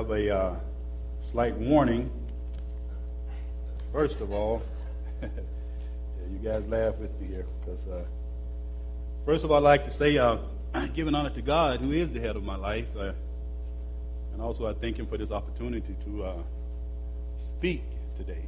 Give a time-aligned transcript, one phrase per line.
[0.00, 0.54] have a uh,
[1.30, 2.10] slight warning.
[3.92, 4.62] First of all,
[5.20, 8.04] you guys laugh with me here because, uh,
[9.26, 10.38] first of all, I'd like to say, uh,
[10.94, 13.12] giving honor to God, who is the head of my life, uh,
[14.32, 16.36] and also I thank Him for this opportunity to uh,
[17.38, 17.82] speak
[18.16, 18.46] today.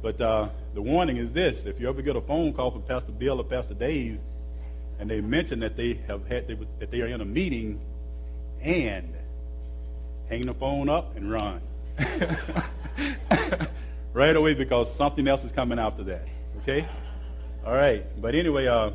[0.00, 3.12] But uh, the warning is this: if you ever get a phone call from Pastor
[3.12, 4.18] Bill or Pastor Dave,
[4.98, 6.48] and they mention that they have had
[6.78, 7.78] that they are in a meeting,
[8.62, 9.14] and
[10.28, 11.60] hang the phone up and run.
[14.12, 16.26] right away because something else is coming after that.
[16.62, 16.86] Okay?
[17.64, 18.04] All right.
[18.20, 18.90] But anyway, uh,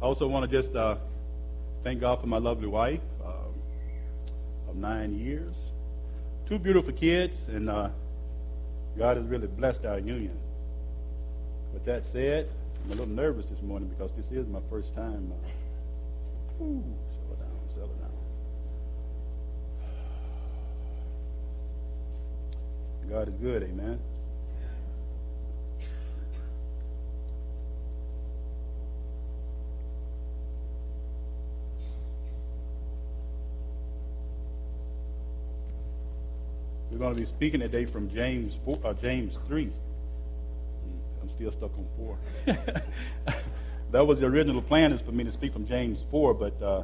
[0.00, 0.96] I also want to just uh,
[1.82, 3.54] thank God for my lovely wife um,
[4.68, 5.54] of nine years,
[6.46, 7.88] two beautiful kids, and uh,
[8.96, 10.38] God has really blessed our union.
[11.72, 12.48] With that said,
[12.84, 15.32] I'm a little nervous this morning because this is my first time.
[15.32, 18.08] Uh, ooh, settle down, settle down.
[23.10, 23.98] God is good, amen.
[36.90, 39.72] We're going to be speaking today from James 4, uh, James 3.
[41.22, 42.18] I'm still stuck on 4.
[43.92, 46.82] that was the original plan is for me to speak from James 4, but uh,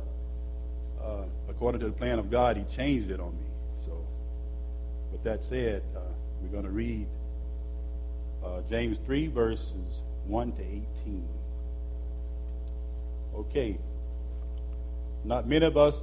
[1.03, 3.47] uh, according to the plan of God, he changed it on me.
[3.85, 4.07] So,
[5.13, 6.14] with that said, uh,
[6.45, 7.07] we're going to read
[8.45, 11.29] uh, James 3, verses 1 to 18.
[13.37, 13.79] Okay.
[15.25, 16.03] Not many of us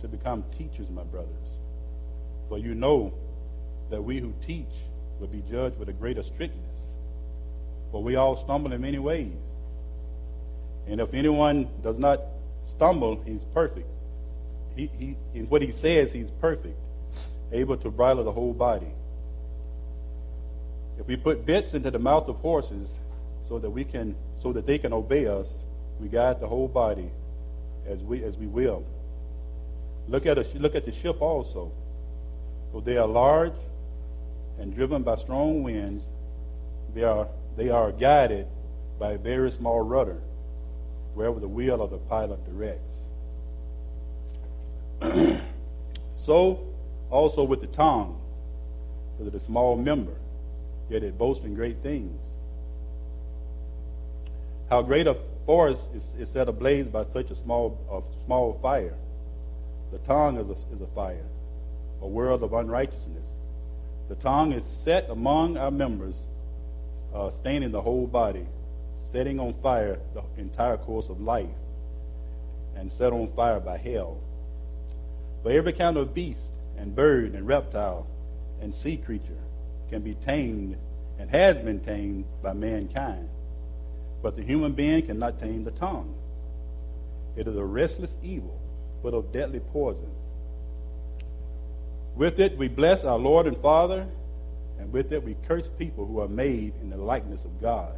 [0.00, 1.30] should become teachers, my brothers.
[2.48, 3.12] For you know
[3.90, 4.72] that we who teach
[5.18, 6.62] will be judged with a greater strictness.
[7.90, 9.32] For we all stumble in many ways.
[10.86, 12.20] And if anyone does not
[12.76, 13.88] stumble, he's perfect.
[14.76, 16.78] He, he, in what he says, he's perfect,
[17.50, 18.92] able to bridle the whole body.
[20.98, 22.90] If we put bits into the mouth of horses
[23.48, 25.48] so that we can so that they can obey us,
[26.00, 27.10] we guide the whole body
[27.86, 28.84] as we as we will.
[30.08, 31.72] Look at look at the ship also.
[32.72, 33.54] For they are large
[34.58, 36.04] and driven by strong winds,
[36.94, 38.46] they are they are guided
[38.98, 40.20] by a very small rudder,
[41.14, 42.94] wherever the wheel of the pilot directs.
[46.16, 46.64] so
[47.10, 48.18] also with the tongue,
[49.18, 50.16] with a small member
[50.88, 52.20] yet it boasts in great things.
[54.70, 58.94] How great a forest is, is set ablaze by such a small, a small fire.
[59.92, 61.24] The tongue is a, is a fire,
[62.02, 63.26] a world of unrighteousness.
[64.08, 66.16] The tongue is set among our members,
[67.14, 68.46] uh, staining the whole body,
[69.12, 71.46] setting on fire the entire course of life,
[72.76, 74.20] and set on fire by hell.
[75.42, 78.06] For every kind of beast and bird and reptile
[78.60, 79.38] and sea creature
[79.90, 80.76] can be tamed
[81.18, 83.28] and has been tamed by mankind.
[84.22, 86.14] But the human being cannot tame the tongue.
[87.36, 88.58] It is a restless evil,
[89.02, 90.10] full of deadly poison.
[92.14, 94.06] With it we bless our Lord and Father,
[94.78, 97.94] and with it we curse people who are made in the likeness of God.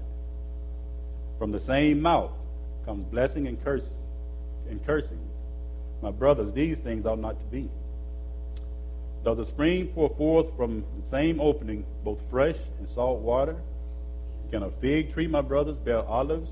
[1.39, 2.33] From the same mouth
[2.85, 3.97] comes blessing and curses
[4.69, 5.31] and cursings.
[6.03, 7.69] My brothers, these things ought not to be.
[9.25, 13.57] Does the spring pour forth from the same opening both fresh and salt water?
[14.51, 16.51] Can a fig tree, my brothers, bear olives,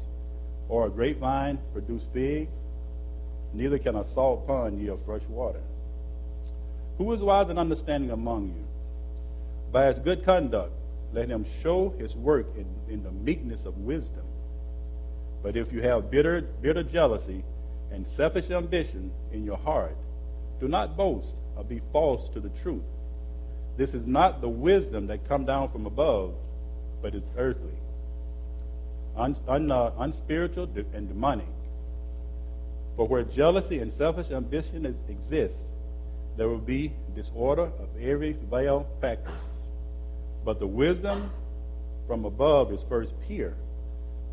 [0.69, 2.53] or a grapevine produce figs?
[3.55, 5.63] Neither can a salt pond yield fresh water.
[6.99, 8.67] Who is wise and understanding among you?
[9.73, 10.73] By his good conduct,
[11.13, 14.25] let him show his work in, in the meekness of wisdom.
[15.43, 17.45] But if you have bitter, bitter jealousy
[17.93, 19.97] and selfish ambition in your heart,
[20.61, 22.83] do not boast or be false to the truth.
[23.77, 26.35] This is not the wisdom that come down from above,
[27.03, 27.79] but is earthly,
[29.17, 31.47] un, un, uh, unspiritual, and demonic.
[32.97, 35.61] For where jealousy and selfish ambition is, exists,
[36.37, 39.33] there will be disorder of every vile practice.
[40.45, 41.31] But the wisdom
[42.07, 43.55] from above is first pure,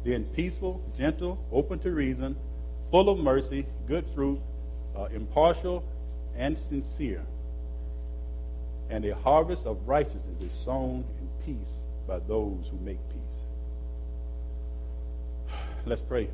[0.05, 2.35] then peaceful, gentle, open to reason,
[2.91, 4.39] full of mercy, good fruit,
[4.95, 5.83] uh, impartial,
[6.35, 7.23] and sincere.
[8.89, 11.73] And a harvest of righteousness is sown in peace
[12.07, 13.19] by those who make peace.
[15.85, 16.29] Let's pray.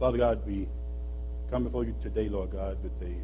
[0.00, 0.66] Father God, we
[1.50, 3.14] come before you today, Lord God, with a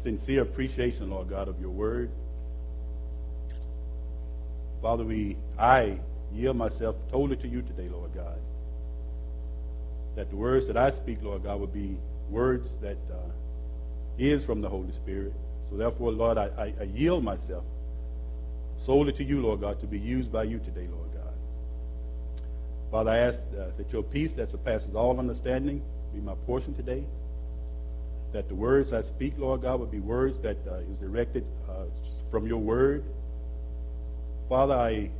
[0.00, 2.10] sincere appreciation, Lord God, of your word.
[4.82, 5.98] Father, we I
[6.32, 8.38] yield myself totally to you today, Lord God.
[10.14, 11.96] That the words that I speak, Lord God, would be
[12.30, 13.16] words that uh,
[14.18, 15.32] is from the Holy Spirit.
[15.70, 17.64] So therefore, Lord, I, I, I yield myself
[18.76, 21.32] solely to you, Lord God, to be used by you today, Lord God.
[22.90, 25.82] Father, I ask uh, that your peace that surpasses all understanding
[26.14, 27.04] be my portion today.
[28.32, 31.84] That the words I speak, Lord God, would be words that uh, is directed uh,
[32.30, 33.04] from your word.
[34.48, 35.10] Father, I,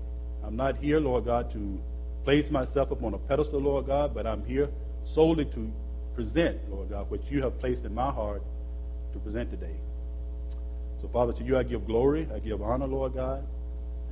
[0.45, 1.81] I'm not here, Lord God, to
[2.25, 4.69] place myself upon a pedestal, Lord God, but I'm here
[5.05, 5.73] solely to
[6.15, 8.43] present, Lord God, what you have placed in my heart
[9.13, 9.77] to present today.
[11.01, 13.45] So, Father, to you I give glory, I give honor, Lord God,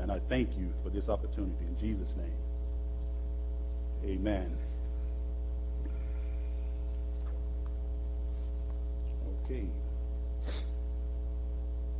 [0.01, 1.65] and I thank you for this opportunity.
[1.67, 4.57] In Jesus' name, amen.
[9.45, 9.65] Okay.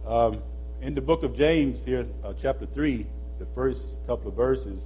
[0.07, 0.43] Um,
[0.81, 3.07] in the book of James, here, uh, chapter 3,
[3.39, 4.83] the first couple of verses,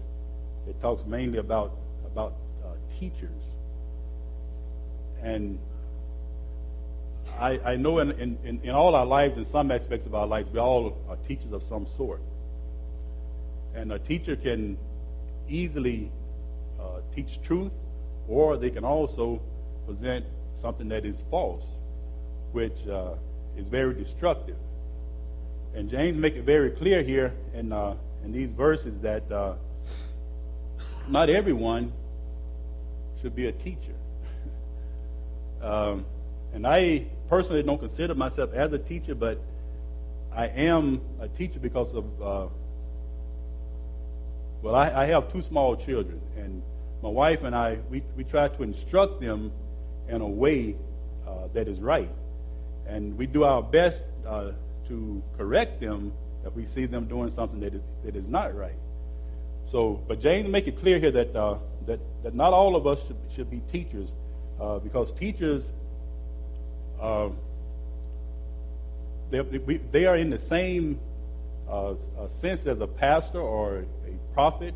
[0.69, 2.34] it talks mainly about, about
[2.64, 3.56] uh, teachers.
[5.22, 5.58] And
[7.38, 10.50] I, I know in, in, in all our lives, in some aspects of our lives,
[10.50, 12.20] we all are teachers of some sort.
[13.74, 14.78] And a teacher can
[15.48, 16.10] easily
[16.80, 17.72] uh, teach truth,
[18.28, 19.40] or they can also
[19.86, 20.24] present
[20.60, 21.64] something that is false,
[22.52, 23.14] which uh,
[23.56, 24.56] is very destructive.
[25.74, 29.54] And James make it very clear here in, uh, in these verses that uh,
[31.06, 31.92] not everyone
[33.20, 33.94] should be a teacher.
[35.62, 36.05] Um,
[36.53, 39.41] and I personally don't consider myself as a teacher, but
[40.35, 42.47] I am a teacher because of, uh,
[44.62, 46.62] well, I, I, have two small children, and
[47.03, 49.53] my wife and I, we, we try to instruct them
[50.08, 50.76] in a way
[51.26, 52.11] uh, that is right.
[52.87, 54.53] And we do our best uh,
[54.88, 56.12] to correct them
[56.44, 58.76] if we see them doing something that is, that is not right.
[59.64, 61.56] So, but James make it clear here that, uh,
[61.87, 64.12] that, that not all of us should, should be teachers
[64.61, 65.69] uh, because teachers
[67.00, 67.37] um,
[69.31, 69.41] they,
[69.91, 71.00] they are in the same
[71.69, 74.75] uh, uh, sense as a pastor or a prophet,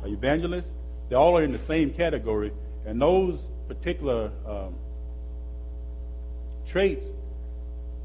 [0.00, 0.70] or an evangelist.
[1.08, 2.52] They all are in the same category,
[2.86, 4.74] and those particular um,
[6.66, 7.04] traits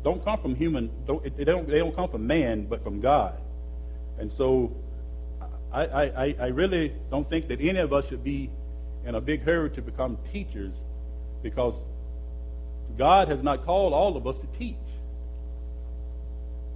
[0.04, 0.90] don't come from human.
[1.06, 1.68] Don't, they don't.
[1.68, 3.40] They don't come from man, but from God.
[4.18, 4.76] And so,
[5.72, 8.50] I, I, I really don't think that any of us should be
[9.06, 10.74] in a big hurry to become teachers,
[11.42, 11.76] because
[12.98, 14.76] God has not called all of us to teach.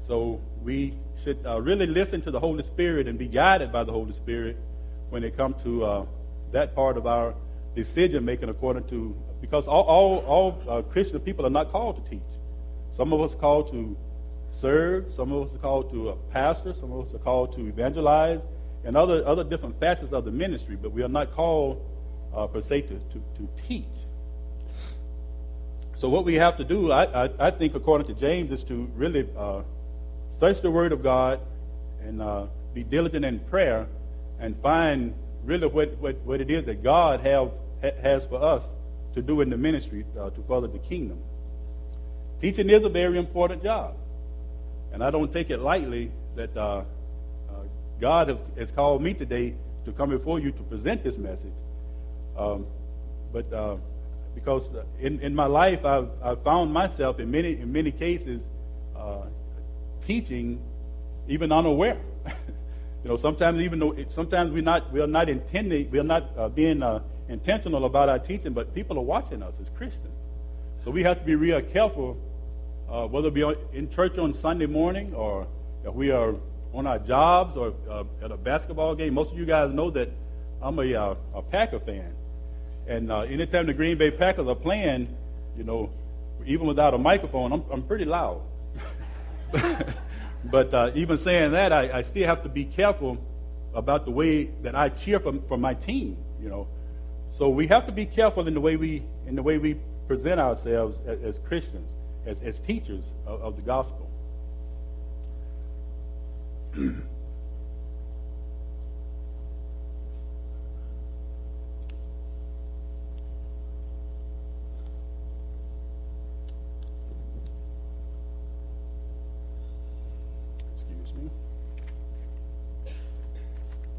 [0.07, 0.93] So we
[1.23, 4.57] should uh, really listen to the Holy Spirit and be guided by the Holy Spirit
[5.09, 6.05] when it comes to uh,
[6.51, 7.35] that part of our
[7.75, 12.09] decision making according to, because all, all, all uh, Christian people are not called to
[12.09, 12.21] teach.
[12.91, 13.97] Some of us are called to
[14.49, 17.67] serve, some of us are called to a pastor, some of us are called to
[17.67, 18.41] evangelize,
[18.83, 21.81] and other, other different facets of the ministry, but we are not called
[22.35, 23.85] uh, per se to, to, to teach.
[26.03, 28.91] So what we have to do, I, I, I think, according to James, is to
[28.93, 29.61] really uh,
[30.37, 31.39] search the Word of God
[32.01, 33.87] and uh, be diligent in prayer
[34.37, 35.13] and find
[35.45, 37.51] really what, what, what it is that God have,
[38.01, 38.63] has for us
[39.13, 41.19] to do in the ministry uh, to further the kingdom.
[42.41, 43.95] Teaching is a very important job.
[44.91, 46.83] And I don't take it lightly that uh, uh,
[48.01, 49.53] God have, has called me today
[49.85, 51.53] to come before you to present this message.
[52.37, 52.67] Um,
[53.31, 53.77] but uh,
[54.35, 54.67] because
[54.99, 58.41] in, in my life I've, I've found myself in many in many cases
[58.95, 59.23] uh,
[60.05, 60.61] teaching
[61.27, 61.97] even unaware.
[62.27, 66.29] you know, sometimes even though sometimes we're not we are not intending we are not
[66.37, 70.13] uh, being uh, intentional about our teaching, but people are watching us as Christians.
[70.83, 72.17] So we have to be real careful,
[72.89, 75.47] uh, whether be in church on Sunday morning or
[75.85, 76.35] if we are
[76.73, 79.13] on our jobs or uh, at a basketball game.
[79.13, 80.09] Most of you guys know that
[80.61, 82.13] I'm a, uh, a Packer fan.
[82.87, 85.15] And uh, anytime the Green Bay Packers are playing,
[85.57, 85.89] you know,
[86.45, 88.41] even without a microphone, I'm, I'm pretty loud.
[90.45, 93.17] but uh, even saying that, I, I, still have to be careful
[93.73, 96.17] about the way that I cheer for, for my team.
[96.41, 96.67] You know,
[97.29, 100.39] so we have to be careful in the way we in the way we present
[100.39, 101.89] ourselves as, as Christians,
[102.25, 104.09] as, as teachers of, of the gospel.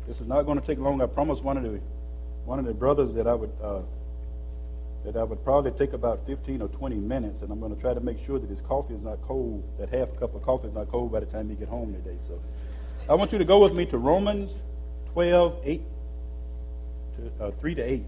[0.06, 1.02] This is not going to take long.
[1.02, 1.80] I promised one of the
[2.46, 3.80] one of the brothers that I would uh,
[5.04, 7.92] that I would probably take about 15 or 20 minutes, and I'm going to try
[7.92, 9.62] to make sure that his coffee is not cold.
[9.78, 11.92] That half a cup of coffee is not cold by the time he get home
[11.92, 12.16] today.
[12.26, 12.40] So,
[13.06, 14.62] I want you to go with me to Romans
[15.12, 15.82] 12, 8
[17.16, 18.04] to, uh, 3 to 8,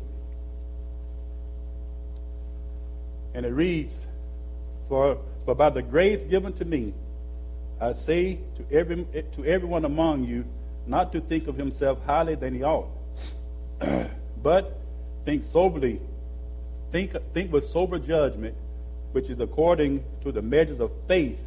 [3.35, 4.07] and it reads,
[4.89, 6.95] For, for by the grace given to me,
[7.79, 10.47] I say to, every, to everyone among you
[10.87, 12.89] not to think of himself highly than he ought,
[14.43, 14.79] but
[15.25, 16.01] think soberly,
[16.93, 18.55] think, think with sober judgment,
[19.13, 21.39] which is according to the measures of faith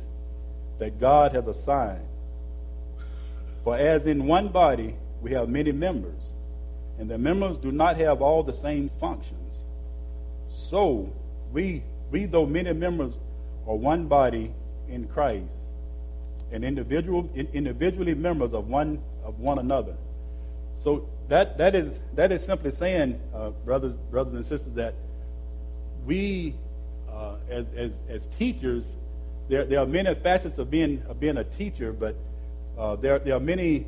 [0.79, 2.05] that God has assigned.
[3.63, 6.22] For as in one body we have many members,
[6.98, 9.58] and the members do not have all the same functions,
[10.50, 11.12] so
[11.51, 13.19] we, we though many members,
[13.67, 14.51] are one body
[14.89, 15.46] in Christ,
[16.51, 19.00] and individual, individually members of one
[19.30, 19.96] of one another.
[20.80, 24.96] So that that is that is simply saying, uh, brothers brothers and sisters, that
[26.06, 26.56] we
[27.10, 28.84] uh, as, as as teachers,
[29.48, 32.16] there there are many facets of being of being a teacher, but
[32.78, 33.86] uh, there there are many.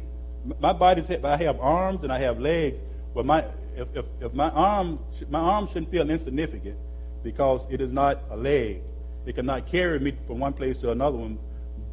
[0.60, 2.80] My body's I have arms and I have legs,
[3.14, 3.46] but my
[3.76, 6.78] if, if, if my arm my arm shouldn't feel insignificant
[7.24, 8.82] because it is not a leg.
[9.26, 11.38] It cannot carry me from one place to another one.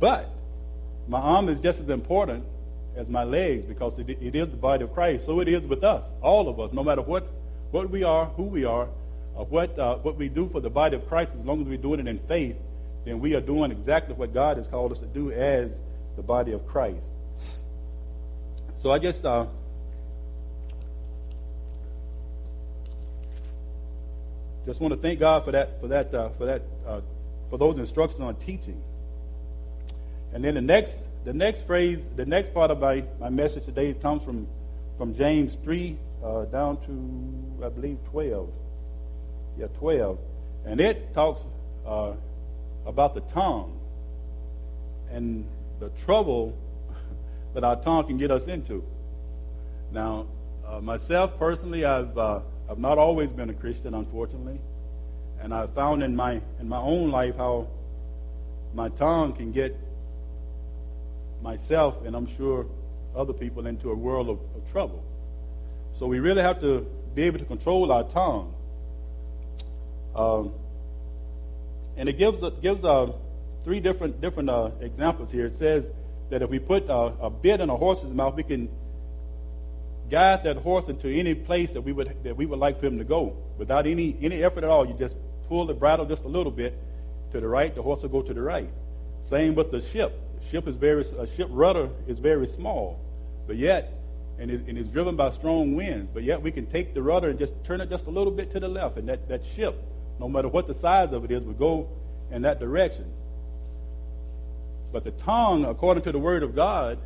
[0.01, 0.31] But
[1.09, 2.45] my arm is just as important
[2.99, 5.25] as my legs because it, it is the body of Christ.
[5.25, 7.27] So it is with us, all of us, no matter what,
[7.71, 8.89] what we are, who we are,
[9.35, 11.79] or what, uh, what we do for the body of Christ, as long as we're
[11.79, 12.57] doing it in faith,
[13.05, 15.79] then we are doing exactly what God has called us to do as
[16.17, 17.07] the body of Christ.
[18.79, 19.47] So I just uh,
[24.67, 27.01] just want to thank God for that for that uh, for that uh,
[27.51, 28.81] for those instructions on teaching.
[30.33, 30.97] And then the next,
[31.29, 34.47] the next phrase, the next part of my, my message today comes from,
[34.97, 38.49] from James 3 uh, down to, I believe, 12.
[39.59, 40.19] Yeah, 12.
[40.65, 41.43] And it talks
[41.87, 42.13] uh,
[42.87, 43.79] about the tongue
[45.11, 45.45] and
[45.81, 46.57] the trouble
[47.53, 48.83] that our tongue can get us into.
[49.93, 50.29] Now,
[50.67, 54.61] uh, myself personally, I've, uh, I've not always been a Christian, unfortunately.
[55.43, 57.67] And I've found in my, in my own life how
[58.73, 59.77] my tongue can get
[61.43, 62.67] myself and I'm sure
[63.17, 65.03] other people into a world of, of trouble.
[65.95, 68.55] So we really have to be able to control our tongue.
[70.15, 70.53] Um,
[71.97, 73.13] and it gives gives uh,
[73.65, 75.47] three different different uh, examples here.
[75.47, 75.89] It says
[76.31, 78.69] that if we put uh, a bit in a horse's mouth, we can
[80.11, 82.99] guide that horse into any place that we would that we would like for him
[82.99, 84.87] to go without any any effort at all.
[84.87, 85.17] You just
[85.49, 86.79] pull the bridle just a little bit
[87.33, 88.71] to the right, the horse will go to the right.
[89.23, 90.19] Same with the ship.
[90.51, 92.99] Ship is very a ship rudder is very small,
[93.47, 93.99] but yet
[94.39, 96.11] and it, and it's driven by strong winds.
[96.13, 98.51] But yet we can take the rudder and just turn it just a little bit
[98.53, 99.83] to the left, and that, that ship,
[100.19, 101.89] no matter what the size of it is, will go
[102.31, 103.11] in that direction.
[104.93, 106.99] But the tongue, according to the word of God,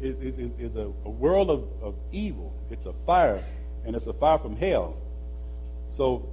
[0.00, 2.52] is, is, is a, a, world of, of evil.
[2.70, 3.42] It's a fire,
[3.84, 4.96] and it's a fire from hell.
[5.90, 6.28] So,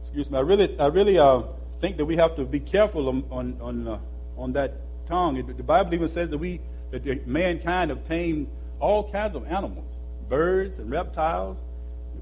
[0.00, 1.42] excuse me, I really, I really uh,
[1.80, 3.98] think that we have to be careful on, on, on, uh,
[4.36, 4.74] on that
[5.06, 5.44] tongue.
[5.44, 8.48] The Bible even says that we, that mankind obtained
[8.80, 9.90] all kinds of animals,
[10.28, 11.56] birds and reptiles,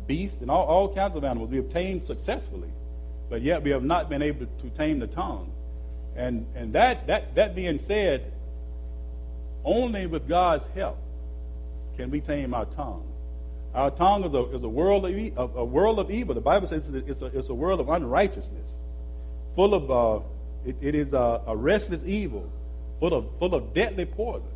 [0.07, 1.51] beasts, and all, all kinds of animals.
[1.51, 2.71] We obtained successfully,
[3.29, 5.53] but yet we have not been able to, tame the tongue.
[6.17, 8.33] And, and that, that, that being said,
[9.65, 10.99] only with God's help
[11.97, 13.07] can we tame our tongue.
[13.75, 15.05] Our tongue is a, is a, world,
[15.37, 16.35] of, world of evil.
[16.35, 18.75] The Bible says it's a, it's a world of unrighteousness,
[19.55, 20.25] full of, uh,
[20.65, 22.51] it, it is a, a restless evil,
[23.01, 24.47] full of, full of deadly poison.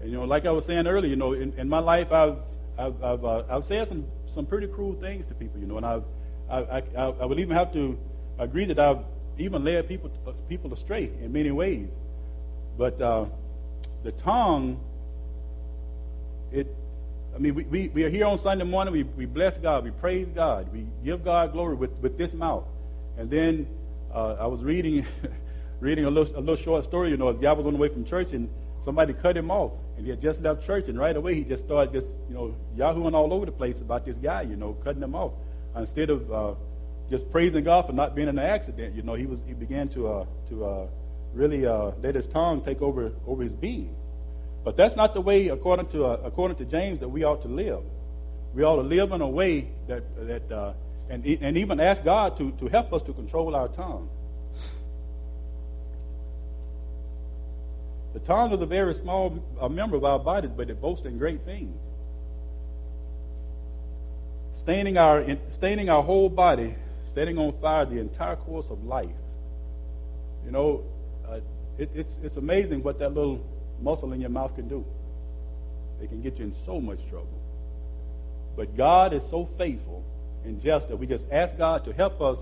[0.00, 2.36] And, you know, like I was saying earlier, you know, in, in my life, I've,
[2.78, 5.84] I've, I've, uh, I've said some, some pretty cruel things to people, you know, and
[5.84, 6.04] I've,
[6.48, 7.98] I, I, I would even have to
[8.38, 9.00] agree that I've
[9.36, 10.10] even led people,
[10.48, 11.90] people astray in many ways.
[12.78, 13.26] But uh,
[14.04, 14.80] the tongue,
[16.52, 16.74] it,
[17.34, 18.92] I mean, we, we, we, are here on Sunday morning.
[18.92, 19.84] We, we bless God.
[19.84, 20.72] We praise God.
[20.72, 22.64] We give God glory with, with this mouth.
[23.16, 23.66] And then
[24.14, 25.04] uh, I was reading
[25.80, 27.10] reading a little, a little short story.
[27.10, 28.48] You know, a guy was on the way from church and
[28.84, 29.72] somebody cut him off.
[29.96, 30.88] And he had just left church.
[30.88, 34.04] And right away he just started just, you know, yahooing all over the place about
[34.04, 35.32] this guy, you know, cutting him off.
[35.76, 36.54] Instead of uh,
[37.10, 39.88] just praising God for not being in an accident, you know, he, was, he began
[39.90, 40.86] to, uh, to uh,
[41.32, 43.94] really uh, let his tongue take over, over his being.
[44.64, 47.48] But that's not the way, according to, uh, according to James, that we ought to
[47.48, 47.80] live.
[48.54, 50.72] We ought to live in a way that, that uh,
[51.08, 54.08] and, and even ask God to, to help us to control our tongue.
[58.18, 61.18] The tongue is a very small a member of our bodies, but it boasts in
[61.18, 61.78] great things.
[64.54, 66.74] Staining our, staining our whole body,
[67.14, 69.14] setting on fire the entire course of life.
[70.44, 70.84] You know,
[71.28, 71.38] uh,
[71.78, 73.40] it, it's, it's amazing what that little
[73.80, 74.84] muscle in your mouth can do.
[76.02, 77.40] It can get you in so much trouble.
[78.56, 80.02] But God is so faithful
[80.44, 82.38] and just that we just ask God to help us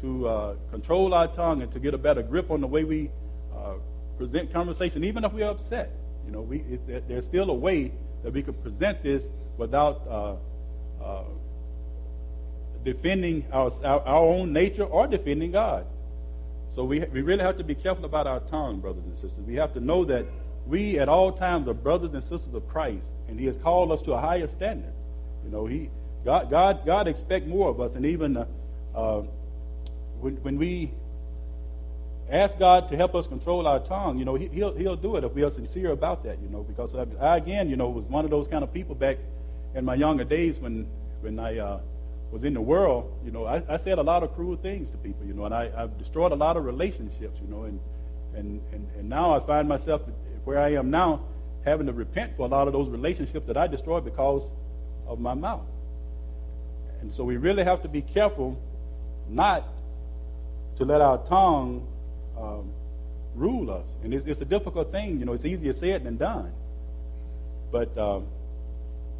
[0.00, 3.10] to uh, control our tongue and to get a better grip on the way we
[3.54, 3.74] uh,
[4.16, 5.90] present conversation, even if we're upset.
[6.26, 7.92] You know, we, there's still a way
[8.22, 10.34] that we could present this without uh,
[11.02, 11.24] uh,
[12.84, 15.86] defending our, our, our, own nature or defending God.
[16.74, 19.44] So we, we really have to be careful about our tongue, brothers and sisters.
[19.46, 20.24] We have to know that
[20.66, 24.02] we at all times are brothers and sisters of Christ, and He has called us
[24.02, 24.92] to a higher standard.
[25.44, 25.90] You know, He
[26.24, 28.46] God God God expects more of us, and even uh,
[28.94, 29.22] uh,
[30.20, 30.92] when, when we
[32.30, 35.24] ask God to help us control our tongue, you know, he, will he'll do it
[35.24, 38.06] if we are sincere about that, you know, because I, I, again, you know, was
[38.06, 39.18] one of those kind of people back
[39.74, 40.88] in my younger days when
[41.20, 41.80] when I uh,
[42.30, 44.96] was in the world, you know, I, I, said a lot of cruel things to
[44.98, 47.80] people, you know, and I, I've destroyed a lot of relationships, you know, and,
[48.34, 50.02] and, and, and now I find myself
[50.44, 51.22] where I am now
[51.64, 54.42] having to repent for a lot of those relationships that I destroyed because
[55.06, 55.66] of my mouth.
[57.00, 58.60] And so we really have to be careful
[59.28, 59.66] not
[60.76, 61.86] to let our tongue
[62.38, 62.70] um,
[63.34, 63.86] rule us.
[64.02, 65.18] And it's, it's, a difficult thing.
[65.18, 66.52] You know, it's easier said than done.
[67.70, 68.26] But um,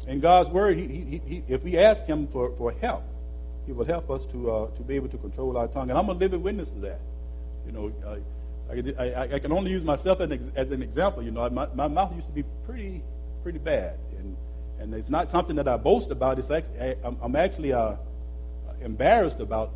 [0.07, 3.03] in God's word, he, he, he, if we ask Him for, for help,
[3.65, 5.89] He will help us to, uh, to be able to control our tongue.
[5.89, 6.99] And I'm a living witness to that.
[7.65, 7.91] You know,
[8.69, 11.23] I, I, I can only use myself as an, as an example.
[11.23, 13.03] You know, my, my mouth used to be pretty,
[13.43, 13.97] pretty bad.
[14.17, 14.37] And,
[14.79, 16.39] and it's not something that I boast about.
[16.39, 17.95] It's actually, I'm, I'm actually uh,
[18.81, 19.71] embarrassed about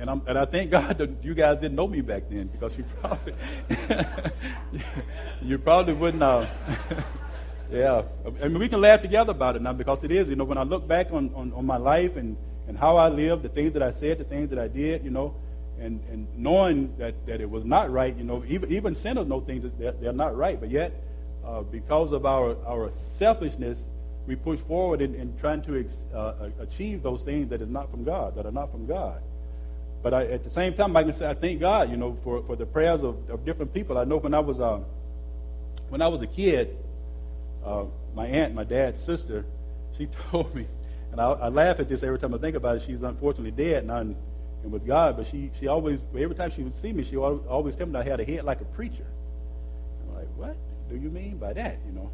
[0.00, 2.76] and, I'm, and I thank God that you guys didn't know me back then because
[2.76, 3.34] you probably
[5.42, 6.22] you probably wouldn't.
[6.22, 6.46] Uh,
[7.70, 8.02] yeah,
[8.42, 10.28] I mean we can laugh together about it now because it is.
[10.28, 13.08] You know, when I look back on, on, on my life and, and how I
[13.08, 15.34] lived, the things that I said, the things that I did, you know,
[15.78, 19.40] and, and knowing that, that it was not right, you know, even, even sinners know
[19.40, 20.92] things that they're, they're not right, but yet
[21.44, 23.80] uh, because of our, our selfishness,
[24.26, 27.90] we push forward in, in trying to ex, uh, achieve those things that is not
[27.90, 29.20] from God, that are not from God.
[30.02, 32.42] But I, at the same time, I can say I thank God, you know, for,
[32.44, 33.98] for the prayers of, of different people.
[33.98, 34.80] I know when I was uh,
[35.90, 36.76] when I was a kid,
[37.64, 37.84] uh,
[38.14, 39.44] my aunt, my dad's sister,
[39.98, 40.66] she told me,
[41.12, 42.82] and I, I, laugh at this every time I think about it.
[42.86, 44.16] She's unfortunately dead now and,
[44.62, 47.46] and with God, but she she always every time she would see me, she always,
[47.46, 49.06] always tell me I had a head like a preacher.
[50.02, 50.56] I'm like, what
[50.88, 51.78] do you mean by that?
[51.86, 52.10] You know.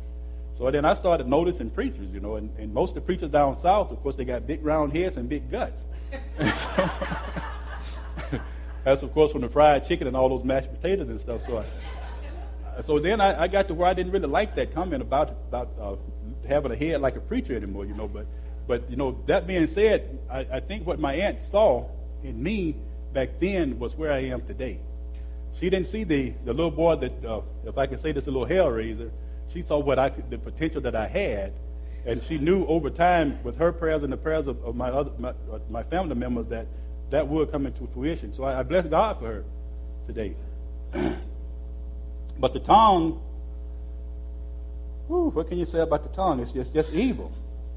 [0.55, 3.57] So then I started noticing preachers, you know, and, and most of the preachers down
[3.57, 5.85] south, of course, they got big round heads and big guts.
[6.39, 6.91] so,
[8.85, 11.43] That's, of course, from the fried chicken and all those mashed potatoes and stuff.
[11.45, 15.03] So, I, so then I, I, got to where I didn't really like that comment
[15.03, 15.97] about about uh,
[16.47, 18.07] having a head like a preacher anymore, you know.
[18.07, 18.27] But,
[18.67, 21.89] but you know, that being said, I, I think what my aunt saw
[22.23, 22.77] in me
[23.13, 24.79] back then was where I am today.
[25.59, 28.31] She didn't see the, the little boy that, uh, if I can say this, a
[28.31, 29.11] little hell raiser.
[29.53, 31.55] She saw what I could, the potential that I had,
[32.05, 35.11] and she knew over time, with her prayers and the prayers of, of my other
[35.19, 36.67] my, uh, my family members, that
[37.11, 38.33] that would come into fruition.
[38.33, 39.45] So I, I bless God for her
[40.07, 40.35] today.
[42.39, 43.21] but the tongue,
[45.07, 46.41] whew, what can you say about the tongue?
[46.41, 47.33] It's just, just evil.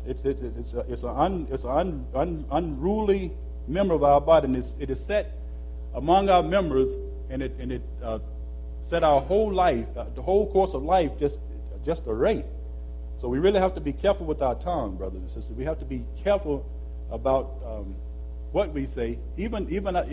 [0.05, 3.31] It's, it's, it's, a, it's, a un, it's an un, un, unruly
[3.67, 5.31] member of our body, and it's, it is set
[5.93, 6.89] among our members,
[7.29, 8.19] and it, and it uh,
[8.81, 11.39] set our whole life, uh, the whole course of life, just,
[11.85, 12.45] just a rate.
[13.19, 15.55] So we really have to be careful with our tongue, brothers and sisters.
[15.55, 16.65] We have to be careful
[17.11, 17.95] about um,
[18.51, 20.05] what we say, even even uh,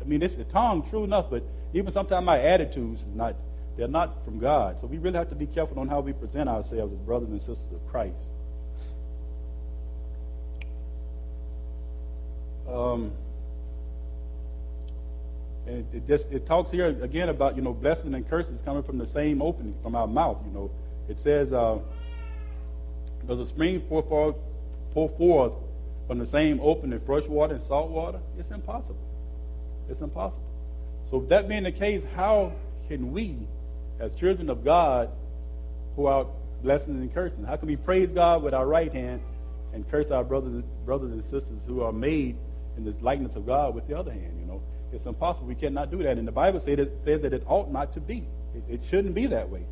[0.00, 1.42] I mean, it's the tongue, true enough, but
[1.74, 3.34] even sometimes my attitudes is not
[3.76, 4.80] they're not from God.
[4.80, 7.40] So we really have to be careful on how we present ourselves as brothers and
[7.40, 8.16] sisters of Christ.
[12.68, 13.12] Um,
[15.66, 18.98] and it just it talks here again about you know blessings and curses coming from
[18.98, 20.38] the same opening from our mouth.
[20.44, 20.70] You know,
[21.08, 21.78] it says, uh,
[23.26, 24.36] "Does a spring pour forth,
[24.92, 25.52] pour forth
[26.08, 28.18] from the same opening, fresh water and salt water?
[28.38, 28.98] It's impossible.
[29.88, 30.48] It's impossible.
[31.08, 32.52] So, that being the case, how
[32.88, 33.36] can we,
[34.00, 35.10] as children of God,
[35.94, 37.44] pour out blessings and cursing?
[37.44, 39.20] How can we praise God with our right hand
[39.72, 42.36] and curse our brothers, brothers and sisters who are made
[42.76, 44.38] in the likeness of God with the other hand?
[44.40, 45.46] You know, it's impossible.
[45.46, 46.18] We cannot do that.
[46.18, 48.26] And the Bible says that, says that it ought not to be.
[48.54, 49.64] It, it shouldn't be that way.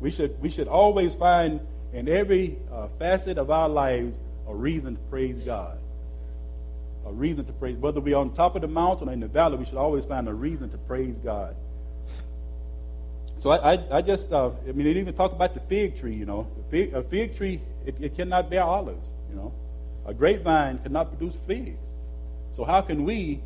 [0.00, 1.60] We should, we should always find
[1.92, 4.16] in every uh, facet of our lives
[4.48, 5.78] a reason to praise God
[7.06, 7.76] a reason to praise.
[7.76, 10.28] Whether we're on top of the mountain or in the valley, we should always find
[10.28, 11.56] a reason to praise God.
[13.38, 16.14] So I, I, I just, uh, I mean, they even talk about the fig tree,
[16.14, 16.46] you know.
[16.60, 19.52] A fig, a fig tree, it, it cannot bear olives, you know.
[20.06, 21.80] A grapevine cannot produce figs.
[22.54, 23.40] So how can we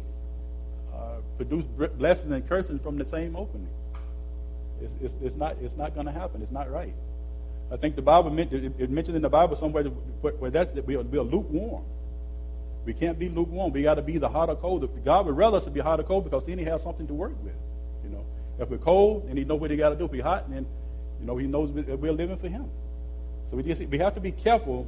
[0.95, 3.71] uh, produce blessings and cursing from the same opening?
[4.83, 6.43] It's, it's, it's not, it's not going to happen.
[6.43, 6.95] It's not right.
[7.73, 10.97] I think the Bible, it, it mentions in the Bible somewhere where that's, that we
[10.97, 11.85] are, we are lukewarm.
[12.87, 13.73] We can't be lukewarm.
[13.73, 14.89] We got to be the hot or cold.
[15.05, 17.15] God would rather us to be hot or cold because then He has something to
[17.15, 17.57] work with.
[18.05, 18.25] You know,
[18.61, 20.05] if we're cold, then He knows what He got to do.
[20.05, 20.65] If we're hot, then
[21.21, 22.71] you know He knows we're living for Him.
[23.51, 24.87] So we just we have to be careful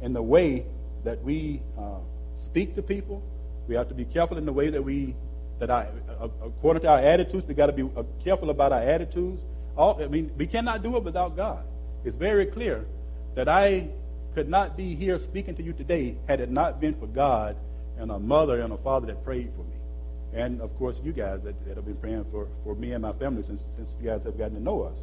[0.00, 0.64] in the way
[1.04, 1.98] that we uh,
[2.46, 3.22] speak to people.
[3.68, 5.14] We have to be careful in the way that we
[5.58, 8.82] that I, uh, according to our attitudes, we got to be uh, careful about our
[8.82, 9.42] attitudes.
[9.76, 11.64] All, I mean, we cannot do it without God.
[12.04, 12.86] It's very clear
[13.34, 13.88] that I
[14.34, 17.56] could not be here speaking to you today had it not been for God
[17.98, 19.76] and a mother and a father that prayed for me.
[20.34, 23.12] And of course, you guys that, that have been praying for, for me and my
[23.12, 24.98] family since, since you guys have gotten to know us.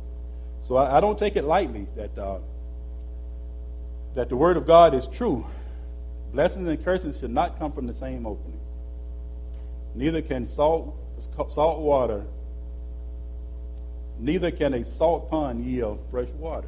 [0.61, 2.39] So I, I don't take it lightly that, uh,
[4.15, 5.47] that the Word of God is true.
[6.33, 8.59] Blessings and curses should not come from the same opening.
[9.95, 10.95] Neither can salt,
[11.49, 12.25] salt water,
[14.19, 16.67] neither can a salt pond yield fresh water.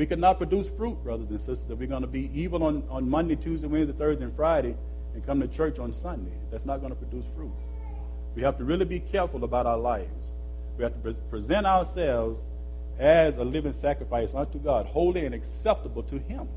[0.00, 3.06] We cannot produce fruit, brothers and sisters, if we're going to be evil on, on
[3.06, 4.74] Monday, Tuesday, Wednesday, Thursday, and Friday
[5.12, 6.32] and come to church on Sunday.
[6.50, 7.52] That's not going to produce fruit.
[8.34, 10.30] We have to really be careful about our lives.
[10.78, 12.40] We have to pre- present ourselves
[12.98, 16.48] as a living sacrifice unto God, holy and acceptable to Him.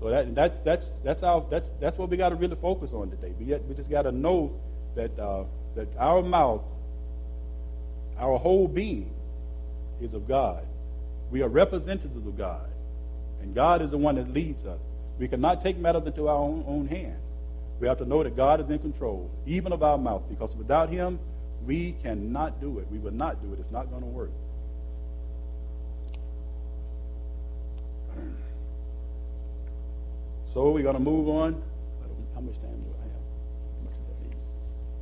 [0.00, 3.10] So that, that's that's that's our that's that's what we got to really focus on
[3.10, 3.34] today.
[3.38, 4.58] We, we just got to know
[4.94, 5.44] that uh,
[5.76, 6.62] that our mouth,
[8.16, 9.14] our whole being,
[10.00, 10.64] is of God.
[11.30, 12.68] We are representatives of God,
[13.40, 14.80] and God is the one that leads us.
[15.18, 17.16] We cannot take matters into our own, own hand.
[17.80, 20.88] We have to know that God is in control, even of our mouth, because without
[20.88, 21.18] Him,
[21.66, 22.86] we cannot do it.
[22.90, 23.58] We will not do it.
[23.58, 24.30] It's not going to work.
[30.52, 31.60] So we're going to move on.
[32.34, 33.22] How much time do I have?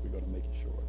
[0.03, 0.82] We're going to make it short.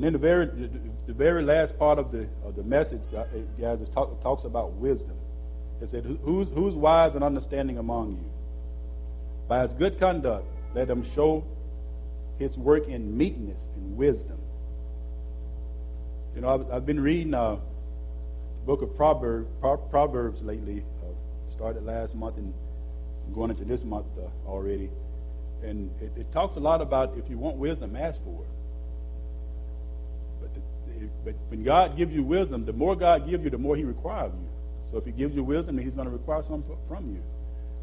[0.00, 0.70] And then the very, the,
[1.08, 3.24] the, very last part of the of the message, uh,
[3.60, 5.14] guys, talk, talks about wisdom.
[5.82, 8.32] It said, "Who's who's wise and understanding among you?"
[9.46, 11.44] By his good conduct, let him show
[12.38, 14.38] his work in meekness and wisdom.
[16.34, 19.50] You know, I've, I've been reading uh, the book of Proverbs,
[19.90, 20.82] Proverbs lately.
[21.02, 21.12] Uh,
[21.52, 22.54] started last month and
[23.34, 24.88] going into this month uh, already.
[25.62, 28.59] And it, it, talks a lot about if you want wisdom, ask for it.
[31.24, 34.32] But, when God gives you wisdom, the more God gives you, the more He requires
[34.32, 34.48] of you.
[34.90, 37.22] So if He gives you wisdom, then He's going to require something from you.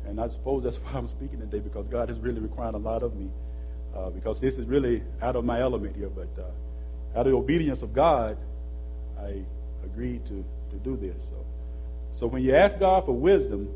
[0.08, 3.04] And I suppose that's why I'm speaking today, because God is really requiring a lot
[3.04, 3.30] of me.
[3.96, 6.10] Uh, because this is really out of my element here.
[6.10, 8.38] But uh, out of the obedience of God,
[9.20, 9.42] I
[9.84, 11.24] agreed to, to do this.
[11.24, 11.46] So,
[12.20, 13.70] so when you ask God for wisdom,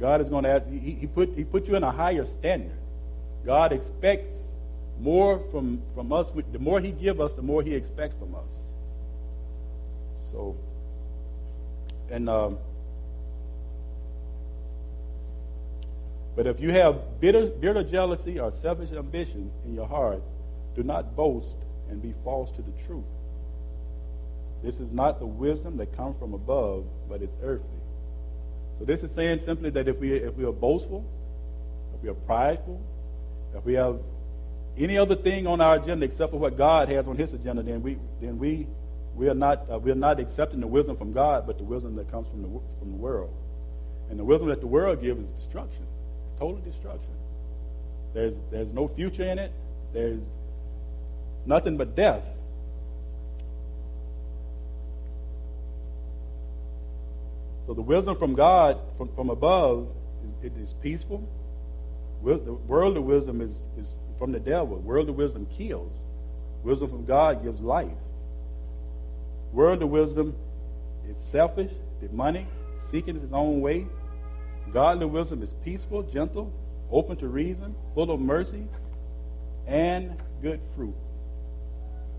[0.00, 2.76] God is going to ask, he, he, put, he put you in a higher standard.
[3.46, 4.36] God expects
[5.00, 6.30] more from, from us.
[6.52, 8.48] The more He give us, the more He expects from us.
[10.30, 10.56] So,
[12.10, 12.58] and um,
[16.36, 20.22] But if you have bitter, bitter jealousy or selfish ambition in your heart,
[20.74, 21.56] do not boast
[21.88, 23.04] and be false to the truth.
[24.62, 27.68] This is not the wisdom that comes from above, but it's earthly.
[28.78, 31.04] So this is saying simply that if we if we are boastful,
[31.94, 32.80] if we are prideful,
[33.54, 33.98] if we have
[34.76, 37.82] any other thing on our agenda except for what God has on His agenda, then
[37.82, 38.66] we then we
[39.14, 41.96] we are not uh, we are not accepting the wisdom from God, but the wisdom
[41.96, 43.34] that comes from the from the world.
[44.10, 45.86] And the wisdom that the world gives is destruction
[46.30, 47.10] It's total destruction.
[48.12, 49.52] There's, there's no future in it.
[49.92, 50.22] There's
[51.44, 52.24] nothing but death.
[57.66, 59.88] So the wisdom from God, from, from above,
[60.42, 61.26] is, it is peaceful.
[62.22, 64.78] The worldly wisdom is, is from the devil.
[64.78, 65.92] Worldly wisdom kills.
[66.62, 67.88] Wisdom from God gives life.
[69.52, 70.34] Worldly wisdom
[71.08, 72.46] is selfish, demonic,
[72.80, 73.86] seeking its own way,
[74.74, 76.52] Godly wisdom is peaceful, gentle,
[76.90, 78.64] open to reason, full of mercy,
[79.68, 80.96] and good fruit.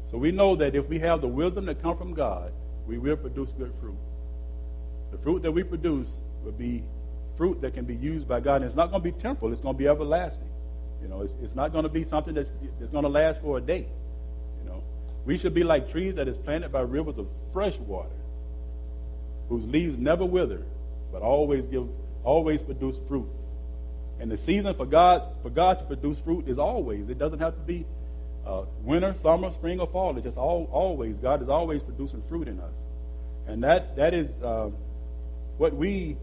[0.09, 2.53] So we know that if we have the wisdom that comes from God,
[2.87, 3.97] we will produce good fruit.
[5.11, 6.09] The fruit that we produce
[6.43, 6.83] will be
[7.35, 8.57] fruit that can be used by God.
[8.57, 10.47] And it's not going to be temporal, it's going to be everlasting.
[11.05, 13.59] You know, it's, it's not going to be something that's, that's going to last for
[13.59, 13.85] a day.
[14.63, 14.83] You know,
[15.23, 18.09] we should be like trees that is planted by rivers of fresh water,
[19.47, 20.63] whose leaves never wither,
[21.11, 21.87] but always give
[22.23, 23.29] always produce fruit.
[24.19, 27.07] And the season for God for God to produce fruit is always.
[27.07, 27.85] It doesn't have to be
[28.43, 30.17] uh, winter, summer, spring, or fall.
[30.17, 31.17] It's just all, always.
[31.17, 32.73] God is always producing fruit in us.
[33.45, 34.71] And that, that is uh,
[35.57, 36.17] what we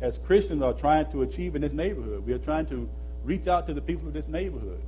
[0.00, 2.24] as Christians are trying to achieve in this neighborhood.
[2.24, 2.88] We are trying to
[3.24, 4.82] reach out to the people of this neighborhood.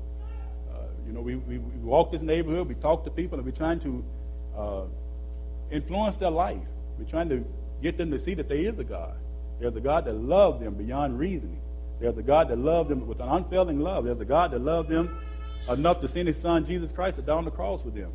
[0.73, 3.53] Uh, you know, we, we, we, walk this neighborhood, we talk to people, and we're
[3.53, 4.05] trying to
[4.57, 4.83] uh,
[5.71, 6.63] influence their life.
[6.99, 7.45] We're trying to
[7.83, 9.15] get them to see that there is a God.
[9.61, 11.61] There's a God that loves them beyond reasoning.
[12.01, 14.05] There's a God that loves them with an unfailing love.
[14.05, 15.17] There's a God that loves them
[15.69, 18.11] enough to send his son, Jesus Christ, to die on the cross for them.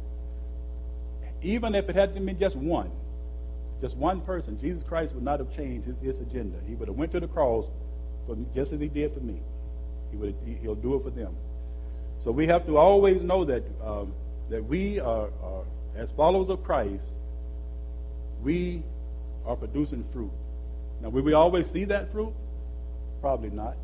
[1.42, 2.92] Even if it had been just one,
[3.80, 6.58] just one person, Jesus Christ would not have changed his, his agenda.
[6.68, 7.70] He would have went to the cross
[8.26, 9.40] for, just as he did for me.
[10.12, 11.36] He would, he'll do it for them.
[12.20, 14.14] So we have to always know that, um,
[14.50, 15.64] that we are, are,
[15.96, 17.04] as followers of Christ,
[18.42, 18.84] we
[19.46, 20.32] are producing fruit.
[21.02, 22.34] Now, will we always see that fruit?
[23.22, 23.76] Probably not.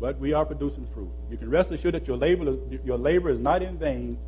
[0.00, 1.10] But we are producing fruit.
[1.30, 4.18] You can rest assured that your labor, your labor is not in vain.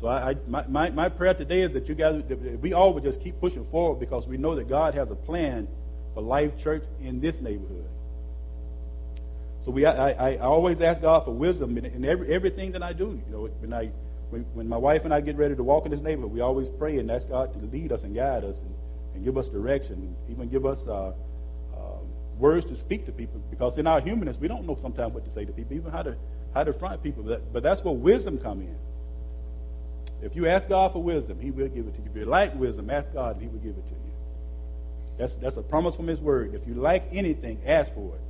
[0.00, 2.92] So I, I my, my, my, prayer today is that you guys, that we all
[2.92, 5.68] would just keep pushing forward because we know that God has a plan
[6.14, 7.86] for Life Church in this neighborhood.
[9.64, 12.92] So we, I, I, always ask God for wisdom in, in every, everything that I
[12.92, 13.20] do.
[13.26, 13.90] You know, when I,
[14.30, 16.68] when, when my wife and I get ready to walk in this neighborhood, we always
[16.68, 18.74] pray and ask God to lead us and guide us and,
[19.14, 21.12] and give us direction, even give us uh,
[22.42, 25.30] words to speak to people because in our humanness we don't know sometimes what to
[25.30, 26.16] say to people, even how to
[26.52, 27.22] how to front people.
[27.22, 28.76] But, but that's where wisdom come in.
[30.20, 32.10] If you ask God for wisdom, He will give it to you.
[32.10, 34.12] If you like wisdom, ask God, and He will give it to you.
[35.18, 36.54] That's that's a promise from His Word.
[36.54, 38.20] If you like anything, ask for it,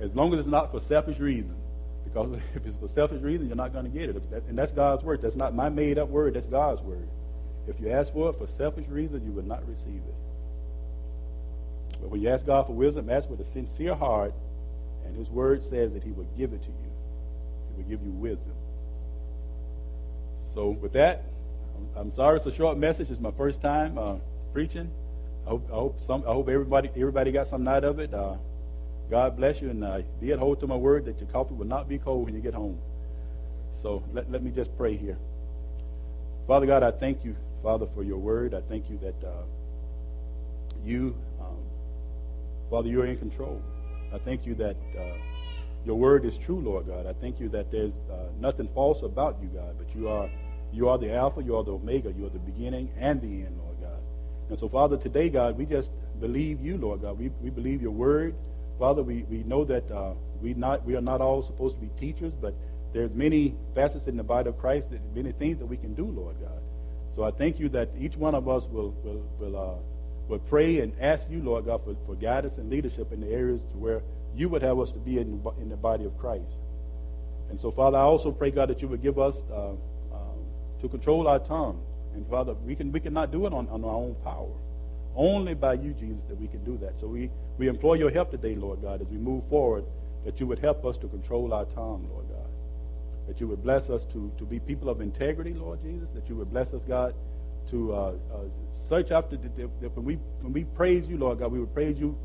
[0.00, 1.60] as long as it's not for selfish reasons.
[2.04, 4.30] Because if it's for selfish reasons, you're not going to get it.
[4.30, 5.22] That, and that's God's word.
[5.22, 6.34] That's not my made up word.
[6.34, 7.08] That's God's word.
[7.66, 10.14] If you ask for it for selfish reasons, you will not receive it.
[12.00, 14.32] But when you ask God for wisdom, ask with a sincere heart,
[15.04, 16.92] and His Word says that He will give it to you.
[17.68, 18.54] He will give you wisdom.
[20.54, 21.24] So, with that,
[21.96, 23.10] I'm, sorry it's a short message.
[23.10, 24.16] It's my first time uh,
[24.52, 24.90] preaching.
[25.46, 28.12] I hope, I hope, some, I hope everybody everybody got something out of it.
[28.12, 28.36] Uh,
[29.10, 31.66] God bless you, and uh, be at hold to my word that your coffee will
[31.66, 32.78] not be cold when you get home.
[33.82, 35.16] So let, let me just pray here.
[36.46, 38.54] Father God, I thank you, Father, for your word.
[38.54, 39.42] I thank you that uh,
[40.84, 41.14] you
[42.70, 43.62] Father, you're in control.
[44.12, 45.02] I thank you that uh,
[45.86, 47.06] your word is true, Lord God.
[47.06, 50.28] I thank you that there's uh, nothing false about you, God, but you are
[50.70, 53.58] you are the Alpha, you are the Omega, you are the beginning and the end,
[53.58, 53.98] Lord God.
[54.50, 55.90] And so, Father, today, God, we just
[56.20, 57.18] believe you, Lord God.
[57.18, 58.34] We, we believe your word.
[58.78, 61.90] Father, we, we know that uh, we not we are not all supposed to be
[61.98, 62.54] teachers, but
[62.92, 66.06] there's many facets in the body of Christ, that, many things that we can do,
[66.06, 66.62] Lord God.
[67.14, 69.78] So I thank you that each one of us will will will uh,
[70.28, 73.62] would pray and ask you, Lord God, for, for guidance and leadership in the areas
[73.62, 74.02] to where
[74.36, 76.60] you would have us to be in, in the body of Christ.
[77.50, 79.78] And so, Father, I also pray, God, that you would give us uh, um,
[80.82, 81.80] to control our tongue.
[82.14, 84.52] And, Father, we, can, we cannot do it on, on our own power.
[85.18, 86.96] Only by you, Jesus, that we can do that.
[86.96, 87.28] So we,
[87.58, 89.84] we implore your help today, Lord God, as we move forward,
[90.24, 92.46] that you would help us to control our tongue, Lord God.
[93.26, 96.08] That you would bless us to, to be people of integrity, Lord Jesus.
[96.10, 97.16] That you would bless us, God,
[97.70, 98.12] to uh, uh,
[98.70, 101.74] search after the, the, the, when we when we praise you, Lord God, we would
[101.74, 102.16] praise you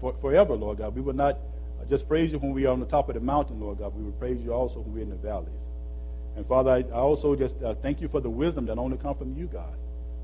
[0.00, 0.94] for, forever, Lord God.
[0.94, 3.20] We would not uh, just praise you when we are on the top of the
[3.20, 3.94] mountain, Lord God.
[3.94, 5.66] We would praise you also when we're in the valleys.
[6.36, 9.18] And Father, I, I also just uh, thank you for the wisdom that only comes
[9.18, 9.76] from you, God.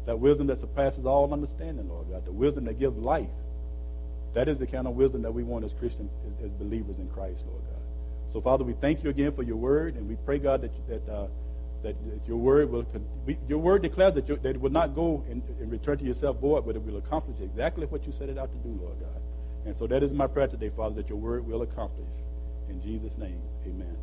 [0.06, 2.24] That wisdom that surpasses all understanding, Lord God.
[2.24, 3.28] The wisdom that gives life.
[4.34, 7.08] That is the kind of wisdom that we want as Christians, as, as believers in
[7.08, 8.32] Christ, Lord God.
[8.32, 11.12] So, Father, we thank you again for your word, and we pray, God, that, that
[11.12, 11.26] uh,
[11.82, 11.94] that,
[12.26, 12.84] your word will
[13.48, 16.66] your word declares that, that it will not go and, and, return to yourself void,
[16.66, 19.22] but it will accomplish exactly what you set it out to do, Lord God.
[19.66, 22.08] And so that is my prayer today, Father, that your word will accomplish.
[22.68, 23.96] In Jesus' name, amen.